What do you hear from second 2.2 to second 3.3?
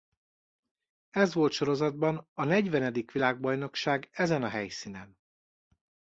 a negyvenedik